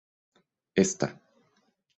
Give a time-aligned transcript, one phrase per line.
[0.77, 1.09] esta